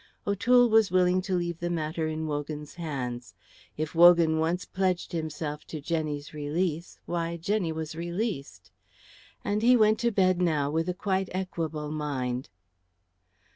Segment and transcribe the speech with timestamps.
[0.25, 3.35] O'Toole was willing to leave the matter in Wogan's hands.
[3.77, 8.71] If Wogan once pledged himself to Jenny's release, why, Jenny was released;
[9.45, 12.49] and he went to bed now with a quite equable mind.